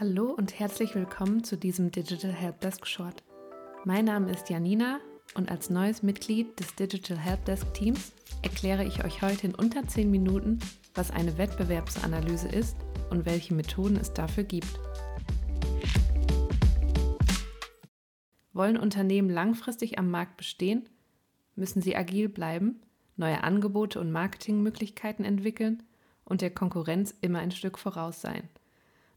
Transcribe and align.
Hallo 0.00 0.32
und 0.32 0.58
herzlich 0.58 0.96
willkommen 0.96 1.44
zu 1.44 1.56
diesem 1.56 1.92
Digital 1.92 2.32
Helpdesk 2.32 2.84
Short. 2.84 3.22
Mein 3.84 4.06
Name 4.06 4.28
ist 4.32 4.50
Janina 4.50 4.98
und 5.34 5.52
als 5.52 5.70
neues 5.70 6.02
Mitglied 6.02 6.58
des 6.58 6.74
Digital 6.74 7.16
Helpdesk 7.16 7.72
Teams 7.74 8.12
erkläre 8.42 8.84
ich 8.84 9.04
euch 9.04 9.22
heute 9.22 9.46
in 9.46 9.54
unter 9.54 9.86
10 9.86 10.10
Minuten, 10.10 10.58
was 10.96 11.12
eine 11.12 11.38
Wettbewerbsanalyse 11.38 12.48
ist 12.48 12.76
und 13.10 13.24
welche 13.24 13.54
Methoden 13.54 13.94
es 13.94 14.12
dafür 14.12 14.42
gibt. 14.42 14.80
Wollen 18.52 18.76
Unternehmen 18.76 19.30
langfristig 19.30 19.96
am 19.96 20.10
Markt 20.10 20.36
bestehen? 20.36 20.88
Müssen 21.54 21.82
sie 21.82 21.94
agil 21.94 22.28
bleiben, 22.28 22.80
neue 23.16 23.44
Angebote 23.44 24.00
und 24.00 24.10
Marketingmöglichkeiten 24.10 25.24
entwickeln 25.24 25.84
und 26.24 26.40
der 26.40 26.50
Konkurrenz 26.50 27.14
immer 27.20 27.38
ein 27.38 27.52
Stück 27.52 27.78
voraus 27.78 28.20
sein– 28.20 28.48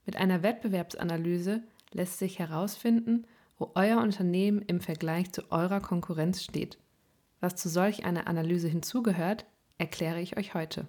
mit 0.07 0.15
einer 0.15 0.41
Wettbewerbsanalyse 0.41 1.61
lässt 1.91 2.17
sich 2.17 2.39
herausfinden, 2.39 3.27
wo 3.59 3.71
euer 3.75 4.01
Unternehmen 4.01 4.61
im 4.61 4.79
Vergleich 4.79 5.31
zu 5.31 5.51
eurer 5.51 5.81
Konkurrenz 5.81 6.43
steht. 6.43 6.79
Was 7.41 7.55
zu 7.55 7.69
solch 7.69 8.05
einer 8.05 8.27
Analyse 8.27 8.69
hinzugehört, 8.69 9.45
erkläre 9.77 10.21
ich 10.21 10.37
euch 10.37 10.53
heute. 10.55 10.87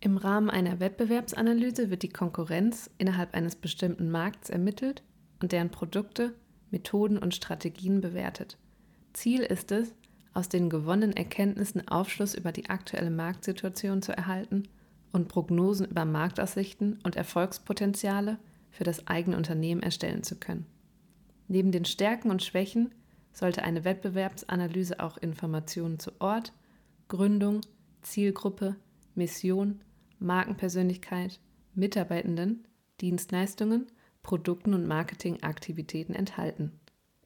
Im 0.00 0.16
Rahmen 0.16 0.50
einer 0.50 0.80
Wettbewerbsanalyse 0.80 1.90
wird 1.90 2.02
die 2.02 2.08
Konkurrenz 2.08 2.90
innerhalb 2.98 3.34
eines 3.34 3.54
bestimmten 3.54 4.10
Markts 4.10 4.50
ermittelt 4.50 5.02
und 5.40 5.52
deren 5.52 5.70
Produkte, 5.70 6.34
Methoden 6.70 7.16
und 7.16 7.34
Strategien 7.34 8.00
bewertet. 8.00 8.58
Ziel 9.12 9.40
ist 9.40 9.70
es, 9.70 9.94
aus 10.34 10.48
den 10.48 10.68
gewonnenen 10.68 11.16
Erkenntnissen 11.16 11.86
Aufschluss 11.86 12.34
über 12.34 12.50
die 12.50 12.70
aktuelle 12.70 13.10
Marktsituation 13.10 14.02
zu 14.02 14.16
erhalten 14.16 14.64
und 15.12 15.28
Prognosen 15.28 15.86
über 15.86 16.04
Marktaussichten 16.04 16.98
und 17.02 17.16
Erfolgspotenziale 17.16 18.38
für 18.70 18.84
das 18.84 19.06
eigene 19.06 19.36
Unternehmen 19.36 19.82
erstellen 19.82 20.22
zu 20.22 20.36
können. 20.36 20.66
Neben 21.48 21.72
den 21.72 21.84
Stärken 21.84 22.30
und 22.30 22.42
Schwächen 22.42 22.94
sollte 23.32 23.62
eine 23.62 23.84
Wettbewerbsanalyse 23.84 25.00
auch 25.00 25.16
Informationen 25.18 25.98
zu 25.98 26.12
Ort, 26.20 26.52
Gründung, 27.08 27.60
Zielgruppe, 28.02 28.76
Mission, 29.14 29.80
Markenpersönlichkeit, 30.18 31.40
Mitarbeitenden, 31.74 32.66
Dienstleistungen, 33.00 33.86
Produkten 34.22 34.74
und 34.74 34.86
Marketingaktivitäten 34.86 36.14
enthalten. 36.14 36.72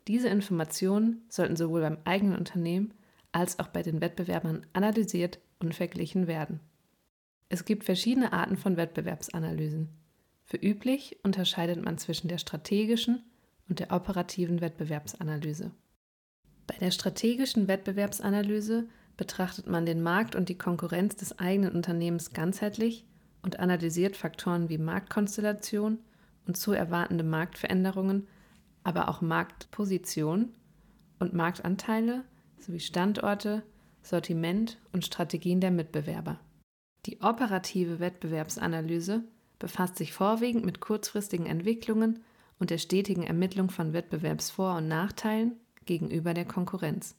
Diese 0.06 0.28
Informationen 0.28 1.22
sollten 1.28 1.56
sowohl 1.56 1.80
beim 1.80 1.98
eigenen 2.04 2.38
Unternehmen 2.38 2.94
als 3.32 3.58
auch 3.58 3.68
bei 3.68 3.82
den 3.82 4.00
Wettbewerbern 4.00 4.64
analysiert 4.72 5.40
und 5.58 5.74
verglichen 5.74 6.26
werden. 6.26 6.60
Es 7.54 7.64
gibt 7.64 7.84
verschiedene 7.84 8.32
Arten 8.32 8.56
von 8.56 8.76
Wettbewerbsanalysen. 8.76 9.88
Für 10.42 10.56
üblich 10.56 11.20
unterscheidet 11.22 11.84
man 11.84 11.98
zwischen 11.98 12.26
der 12.26 12.38
strategischen 12.38 13.22
und 13.68 13.78
der 13.78 13.92
operativen 13.92 14.60
Wettbewerbsanalyse. 14.60 15.70
Bei 16.66 16.76
der 16.78 16.90
strategischen 16.90 17.68
Wettbewerbsanalyse 17.68 18.88
betrachtet 19.16 19.68
man 19.68 19.86
den 19.86 20.02
Markt 20.02 20.34
und 20.34 20.48
die 20.48 20.58
Konkurrenz 20.58 21.14
des 21.14 21.38
eigenen 21.38 21.70
Unternehmens 21.70 22.32
ganzheitlich 22.32 23.04
und 23.40 23.60
analysiert 23.60 24.16
Faktoren 24.16 24.68
wie 24.68 24.78
Marktkonstellation 24.78 26.00
und 26.48 26.56
zu 26.56 26.72
erwartende 26.72 27.22
Marktveränderungen, 27.22 28.26
aber 28.82 29.08
auch 29.08 29.20
Marktposition 29.20 30.48
und 31.20 31.34
Marktanteile 31.34 32.24
sowie 32.58 32.80
Standorte, 32.80 33.62
Sortiment 34.02 34.80
und 34.90 35.06
Strategien 35.06 35.60
der 35.60 35.70
Mitbewerber. 35.70 36.40
Die 37.06 37.20
operative 37.20 38.00
Wettbewerbsanalyse 38.00 39.24
befasst 39.58 39.96
sich 39.96 40.12
vorwiegend 40.12 40.64
mit 40.64 40.80
kurzfristigen 40.80 41.46
Entwicklungen 41.46 42.22
und 42.58 42.70
der 42.70 42.78
stetigen 42.78 43.22
Ermittlung 43.22 43.70
von 43.70 43.92
Wettbewerbsvor- 43.92 44.78
und 44.78 44.88
Nachteilen 44.88 45.56
gegenüber 45.84 46.34
der 46.34 46.46
Konkurrenz. 46.46 47.16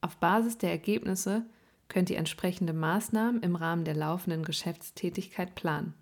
Auf 0.00 0.16
Basis 0.16 0.58
der 0.58 0.70
Ergebnisse 0.70 1.44
könnt 1.88 2.08
ihr 2.08 2.18
entsprechende 2.18 2.72
Maßnahmen 2.72 3.42
im 3.42 3.56
Rahmen 3.56 3.84
der 3.84 3.94
laufenden 3.94 4.44
Geschäftstätigkeit 4.44 5.54
planen. 5.54 5.94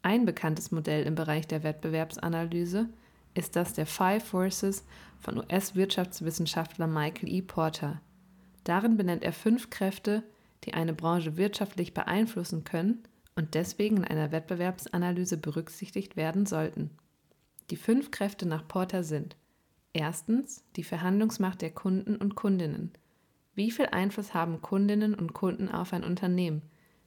Ein 0.00 0.24
bekanntes 0.24 0.70
Modell 0.70 1.04
im 1.04 1.14
Bereich 1.14 1.46
der 1.46 1.62
Wettbewerbsanalyse 1.62 2.88
ist 3.34 3.56
das 3.56 3.72
der 3.74 3.86
Five 3.86 4.24
Forces 4.24 4.84
von 5.18 5.38
US-Wirtschaftswissenschaftler 5.38 6.86
Michael 6.86 7.28
E. 7.28 7.42
Porter. 7.42 8.00
Darin 8.64 8.96
benennt 8.96 9.22
er 9.22 9.32
fünf 9.32 9.70
Kräfte, 9.70 10.22
die 10.64 10.74
eine 10.74 10.92
Branche 10.92 11.36
wirtschaftlich 11.36 11.94
beeinflussen 11.94 12.64
können 12.64 13.02
und 13.34 13.54
deswegen 13.54 13.98
in 13.98 14.04
einer 14.04 14.32
Wettbewerbsanalyse 14.32 15.36
berücksichtigt 15.36 16.16
werden 16.16 16.46
sollten. 16.46 16.90
Die 17.70 17.76
fünf 17.76 18.10
Kräfte 18.10 18.46
nach 18.46 18.66
Porter 18.68 19.04
sind 19.04 19.36
erstens 19.92 20.64
die 20.76 20.84
Verhandlungsmacht 20.84 21.62
der 21.62 21.70
Kunden 21.70 22.16
und 22.16 22.34
Kundinnen. 22.34 22.92
Wie 23.54 23.70
viel 23.70 23.86
Einfluss 23.86 24.34
haben 24.34 24.62
Kundinnen 24.62 25.14
und 25.14 25.34
Kunden 25.34 25.68
auf 25.68 25.92
ein 25.92 26.04
Unternehmen? 26.04 26.62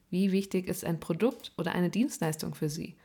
Wie 0.10 0.32
wichtig 0.32 0.68
ist 0.68 0.86
ein 0.86 1.00
Produkt 1.00 1.52
oder 1.58 1.74
eine 1.74 1.90
Dienstleistung 1.90 2.56
für 2.56 2.70
sie? 2.70 2.96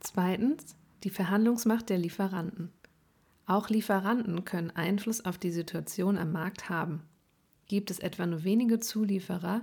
Zweitens 0.00 0.76
die 1.02 1.10
Verhandlungsmacht 1.10 1.90
der 1.90 1.98
Lieferanten. 1.98 2.72
Auch 3.46 3.68
Lieferanten 3.68 4.44
können 4.44 4.70
Einfluss 4.70 5.24
auf 5.24 5.38
die 5.38 5.50
Situation 5.50 6.18
am 6.18 6.32
Markt 6.32 6.68
haben. 6.68 7.02
Gibt 7.68 7.90
es 7.90 7.98
etwa 7.98 8.26
nur 8.26 8.44
wenige 8.44 8.80
Zulieferer, 8.80 9.62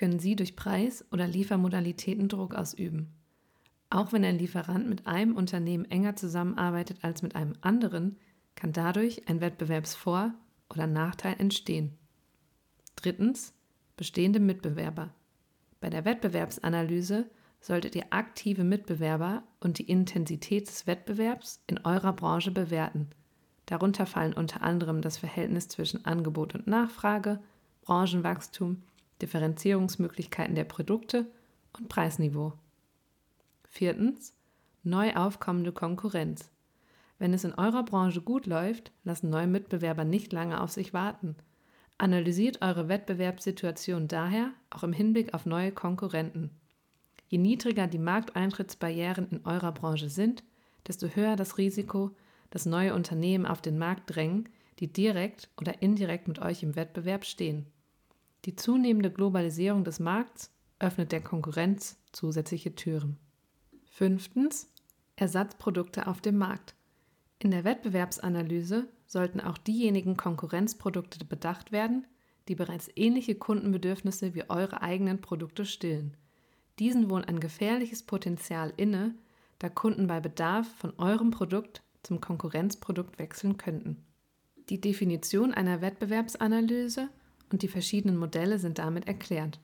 können 0.00 0.18
Sie 0.18 0.34
durch 0.34 0.56
Preis- 0.56 1.04
oder 1.12 1.26
Liefermodalitäten 1.26 2.30
Druck 2.30 2.54
ausüben. 2.54 3.12
Auch 3.90 4.14
wenn 4.14 4.24
ein 4.24 4.38
Lieferant 4.38 4.88
mit 4.88 5.06
einem 5.06 5.36
Unternehmen 5.36 5.84
enger 5.84 6.16
zusammenarbeitet 6.16 7.00
als 7.02 7.20
mit 7.20 7.36
einem 7.36 7.52
anderen, 7.60 8.16
kann 8.54 8.72
dadurch 8.72 9.28
ein 9.28 9.42
Wettbewerbsvor- 9.42 10.32
oder 10.70 10.86
Nachteil 10.86 11.36
entstehen. 11.38 11.98
Drittens, 12.96 13.52
bestehende 13.98 14.40
Mitbewerber. 14.40 15.12
Bei 15.80 15.90
der 15.90 16.06
Wettbewerbsanalyse 16.06 17.28
solltet 17.60 17.94
ihr 17.94 18.06
aktive 18.08 18.64
Mitbewerber 18.64 19.42
und 19.60 19.76
die 19.76 19.90
Intensität 19.90 20.66
des 20.66 20.86
Wettbewerbs 20.86 21.62
in 21.66 21.78
eurer 21.84 22.14
Branche 22.14 22.52
bewerten. 22.52 23.10
Darunter 23.66 24.06
fallen 24.06 24.32
unter 24.32 24.62
anderem 24.62 25.02
das 25.02 25.18
Verhältnis 25.18 25.68
zwischen 25.68 26.06
Angebot 26.06 26.54
und 26.54 26.66
Nachfrage, 26.66 27.38
Branchenwachstum, 27.82 28.82
Differenzierungsmöglichkeiten 29.22 30.54
der 30.54 30.64
Produkte 30.64 31.26
und 31.78 31.88
Preisniveau. 31.88 32.54
Viertens, 33.64 34.34
neu 34.82 35.14
aufkommende 35.14 35.72
Konkurrenz. 35.72 36.50
Wenn 37.18 37.34
es 37.34 37.44
in 37.44 37.54
eurer 37.54 37.84
Branche 37.84 38.22
gut 38.22 38.46
läuft, 38.46 38.92
lassen 39.04 39.30
neue 39.30 39.46
Mitbewerber 39.46 40.04
nicht 40.04 40.32
lange 40.32 40.60
auf 40.60 40.70
sich 40.70 40.94
warten. 40.94 41.36
Analysiert 41.98 42.62
eure 42.62 42.88
Wettbewerbssituation 42.88 44.08
daher 44.08 44.52
auch 44.70 44.82
im 44.82 44.94
Hinblick 44.94 45.34
auf 45.34 45.44
neue 45.44 45.70
Konkurrenten. 45.70 46.50
Je 47.28 47.38
niedriger 47.38 47.86
die 47.86 47.98
Markteintrittsbarrieren 47.98 49.28
in 49.30 49.44
eurer 49.44 49.72
Branche 49.72 50.08
sind, 50.08 50.42
desto 50.88 51.08
höher 51.08 51.36
das 51.36 51.58
Risiko, 51.58 52.16
dass 52.48 52.66
neue 52.66 52.94
Unternehmen 52.94 53.46
auf 53.46 53.60
den 53.60 53.78
Markt 53.78 54.14
drängen, 54.14 54.48
die 54.78 54.92
direkt 54.92 55.50
oder 55.60 55.82
indirekt 55.82 56.26
mit 56.26 56.40
euch 56.40 56.62
im 56.62 56.74
Wettbewerb 56.74 57.24
stehen. 57.24 57.66
Die 58.44 58.56
zunehmende 58.56 59.10
Globalisierung 59.10 59.84
des 59.84 60.00
Markts 60.00 60.50
öffnet 60.78 61.12
der 61.12 61.20
Konkurrenz 61.20 61.98
zusätzliche 62.12 62.74
Türen. 62.74 63.18
Fünftens. 63.84 64.72
Ersatzprodukte 65.16 66.06
auf 66.06 66.22
dem 66.22 66.38
Markt. 66.38 66.74
In 67.38 67.50
der 67.50 67.64
Wettbewerbsanalyse 67.64 68.88
sollten 69.06 69.40
auch 69.40 69.58
diejenigen 69.58 70.16
Konkurrenzprodukte 70.16 71.22
bedacht 71.26 71.72
werden, 71.72 72.06
die 72.48 72.54
bereits 72.54 72.90
ähnliche 72.96 73.34
Kundenbedürfnisse 73.34 74.34
wie 74.34 74.48
eure 74.48 74.80
eigenen 74.80 75.20
Produkte 75.20 75.66
stillen. 75.66 76.16
Diesen 76.78 77.10
wohnt 77.10 77.28
ein 77.28 77.40
gefährliches 77.40 78.02
Potenzial 78.02 78.72
inne, 78.78 79.14
da 79.58 79.68
Kunden 79.68 80.06
bei 80.06 80.20
Bedarf 80.20 80.66
von 80.78 80.98
eurem 80.98 81.30
Produkt 81.30 81.82
zum 82.02 82.22
Konkurrenzprodukt 82.22 83.18
wechseln 83.18 83.58
könnten. 83.58 84.02
Die 84.70 84.80
Definition 84.80 85.52
einer 85.52 85.82
Wettbewerbsanalyse 85.82 87.10
und 87.50 87.62
die 87.62 87.68
verschiedenen 87.68 88.16
Modelle 88.16 88.58
sind 88.58 88.78
damit 88.78 89.06
erklärt. 89.06 89.60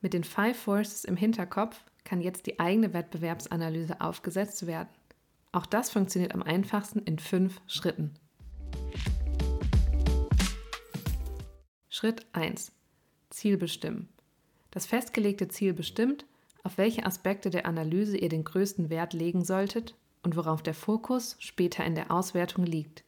Mit 0.00 0.14
den 0.14 0.24
Five 0.24 0.58
Forces 0.58 1.04
im 1.04 1.16
Hinterkopf 1.16 1.80
kann 2.04 2.20
jetzt 2.20 2.46
die 2.46 2.58
eigene 2.58 2.92
Wettbewerbsanalyse 2.94 4.00
aufgesetzt 4.00 4.66
werden. 4.66 4.88
Auch 5.52 5.66
das 5.66 5.90
funktioniert 5.90 6.34
am 6.34 6.42
einfachsten 6.42 7.00
in 7.00 7.18
fünf 7.18 7.60
Schritten. 7.66 8.14
Schritt 11.88 12.26
1. 12.32 12.72
Ziel 13.30 13.56
bestimmen. 13.56 14.08
Das 14.70 14.86
festgelegte 14.86 15.48
Ziel 15.48 15.72
bestimmt, 15.72 16.26
auf 16.62 16.78
welche 16.78 17.04
Aspekte 17.04 17.50
der 17.50 17.66
Analyse 17.66 18.16
ihr 18.16 18.28
den 18.28 18.44
größten 18.44 18.90
Wert 18.90 19.14
legen 19.14 19.44
solltet 19.44 19.96
und 20.22 20.36
worauf 20.36 20.62
der 20.62 20.74
Fokus 20.74 21.36
später 21.40 21.84
in 21.84 21.94
der 21.94 22.10
Auswertung 22.10 22.64
liegt. 22.64 23.04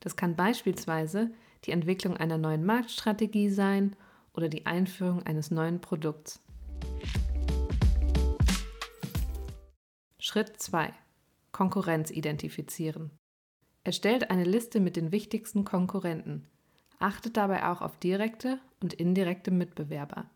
Das 0.00 0.16
kann 0.16 0.36
beispielsweise 0.36 1.30
die 1.64 1.72
Entwicklung 1.72 2.16
einer 2.16 2.38
neuen 2.38 2.64
Marktstrategie 2.64 3.50
sein 3.50 3.96
oder 4.34 4.48
die 4.48 4.66
Einführung 4.66 5.22
eines 5.24 5.50
neuen 5.50 5.80
Produkts. 5.80 6.40
Schritt 10.18 10.60
2. 10.60 10.92
Konkurrenz 11.52 12.10
identifizieren. 12.10 13.10
Erstellt 13.82 14.30
eine 14.30 14.44
Liste 14.44 14.78
mit 14.80 14.96
den 14.96 15.12
wichtigsten 15.12 15.64
Konkurrenten. 15.64 16.46
Achtet 16.98 17.36
dabei 17.36 17.66
auch 17.66 17.80
auf 17.80 17.98
direkte 17.98 18.58
und 18.82 18.92
indirekte 18.92 19.50
Mitbewerber. 19.50 20.30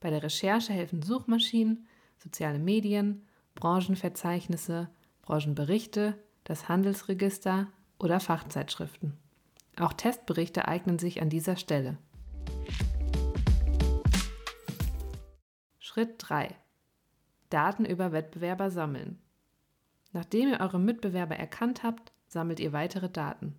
Bei 0.00 0.08
der 0.08 0.22
Recherche 0.22 0.72
helfen 0.72 1.02
Suchmaschinen, 1.02 1.86
soziale 2.16 2.58
Medien, 2.58 3.26
Branchenverzeichnisse, 3.54 4.88
Branchenberichte, 5.22 6.18
das 6.44 6.68
Handelsregister 6.68 7.68
oder 7.98 8.18
Fachzeitschriften. 8.18 9.18
Auch 9.80 9.94
Testberichte 9.94 10.68
eignen 10.68 10.98
sich 10.98 11.22
an 11.22 11.30
dieser 11.30 11.56
Stelle. 11.56 11.96
Schritt 15.78 16.16
3. 16.18 16.54
Daten 17.48 17.86
über 17.86 18.12
Wettbewerber 18.12 18.70
sammeln. 18.70 19.18
Nachdem 20.12 20.50
ihr 20.50 20.60
eure 20.60 20.78
Mitbewerber 20.78 21.36
erkannt 21.36 21.82
habt, 21.82 22.12
sammelt 22.26 22.60
ihr 22.60 22.74
weitere 22.74 23.08
Daten. 23.08 23.56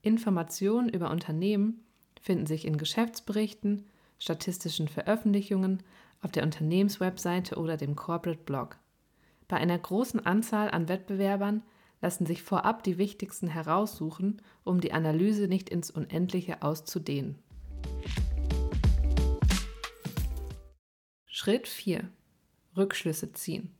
Informationen 0.00 0.88
über 0.88 1.10
Unternehmen 1.10 1.84
finden 2.22 2.46
sich 2.46 2.64
in 2.64 2.78
Geschäftsberichten, 2.78 3.84
statistischen 4.18 4.86
Veröffentlichungen, 4.86 5.82
auf 6.22 6.30
der 6.30 6.44
Unternehmenswebseite 6.44 7.56
oder 7.56 7.76
dem 7.76 7.96
Corporate 7.96 8.42
Blog. 8.44 8.78
Bei 9.48 9.56
einer 9.56 9.78
großen 9.78 10.24
Anzahl 10.24 10.70
an 10.70 10.88
Wettbewerbern 10.88 11.62
lassen 12.00 12.26
sich 12.26 12.42
vorab 12.42 12.82
die 12.82 12.98
wichtigsten 12.98 13.48
heraussuchen, 13.48 14.42
um 14.64 14.80
die 14.80 14.92
Analyse 14.92 15.48
nicht 15.48 15.68
ins 15.68 15.90
Unendliche 15.90 16.62
auszudehnen. 16.62 17.36
Schritt 21.26 21.68
4. 21.68 22.08
Rückschlüsse 22.76 23.32
ziehen. 23.32 23.70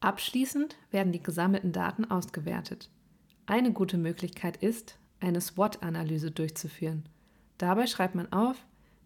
Abschließend 0.00 0.76
werden 0.90 1.12
die 1.12 1.22
gesammelten 1.22 1.72
Daten 1.72 2.04
ausgewertet. 2.04 2.90
Eine 3.46 3.72
gute 3.72 3.98
Möglichkeit 3.98 4.56
ist, 4.56 4.98
eine 5.20 5.40
SWOT-Analyse 5.40 6.30
durchzuführen. 6.30 7.04
Dabei 7.58 7.86
schreibt 7.86 8.14
man 8.14 8.32
auf, 8.32 8.56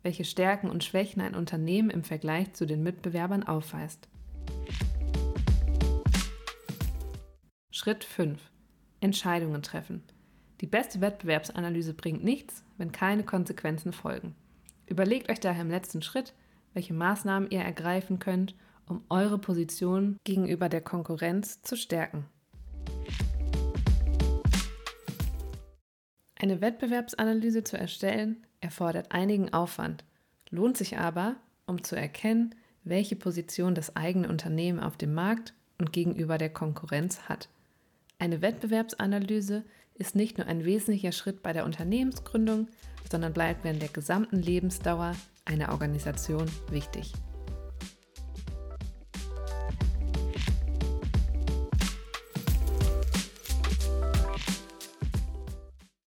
welche 0.02 0.25
Stärken 0.25 0.70
und 0.70 0.85
Schwächen 0.85 1.20
ein 1.23 1.35
Unternehmen 1.35 1.90
im 1.90 2.05
Vergleich 2.05 2.52
zu 2.52 2.67
den 2.67 2.82
Mitbewerbern 2.82 3.43
aufweist. 3.43 4.08
Schritt 7.76 8.05
5. 8.05 8.41
Entscheidungen 9.00 9.61
treffen. 9.61 10.05
Die 10.61 10.67
beste 10.69 11.00
Wettbewerbsanalyse 11.00 11.93
bringt 11.93 12.23
nichts, 12.23 12.62
wenn 12.79 12.93
keine 12.93 13.25
Konsequenzen 13.25 13.93
folgen. 13.93 14.37
Überlegt 14.87 15.29
euch 15.29 15.41
daher 15.41 15.62
im 15.62 15.71
letzten 15.71 16.00
Schritt, 16.00 16.35
welche 16.73 16.94
Maßnahmen 16.94 17.50
ihr 17.50 17.62
ergreifen 17.62 18.21
könnt, 18.21 18.55
um 18.87 19.03
eure 19.09 19.38
Position 19.38 20.19
gegenüber 20.23 20.69
der 20.69 20.82
Konkurrenz 20.82 21.62
zu 21.62 21.76
stärken. 21.76 22.26
Eine 26.37 26.61
Wettbewerbsanalyse 26.61 27.65
zu 27.65 27.76
erstellen 27.76 28.47
erfordert 28.61 29.11
einigen 29.11 29.53
Aufwand, 29.53 30.05
lohnt 30.49 30.76
sich 30.76 30.99
aber, 30.99 31.35
um 31.67 31.82
zu 31.82 31.97
erkennen, 31.97 32.55
welche 32.85 33.17
Position 33.17 33.75
das 33.75 33.97
eigene 33.97 34.29
Unternehmen 34.29 34.79
auf 34.79 34.97
dem 34.97 35.12
Markt 35.12 35.55
und 35.79 35.93
gegenüber 35.93 36.38
der 36.38 36.50
Konkurrenz 36.50 37.23
hat. 37.23 37.49
Eine 38.19 38.43
Wettbewerbsanalyse 38.43 39.64
ist 39.94 40.14
nicht 40.16 40.38
nur 40.38 40.46
ein 40.46 40.64
wesentlicher 40.64 41.12
Schritt 41.12 41.43
bei 41.43 41.52
der 41.52 41.64
Unternehmensgründung, 41.64 42.69
sondern 43.11 43.32
bleibt 43.32 43.64
während 43.64 43.82
der 43.82 43.88
gesamten 43.88 44.37
Lebensdauer 44.37 45.14
einer 45.44 45.72
Organisation 45.72 46.50
wichtig. 46.70 47.12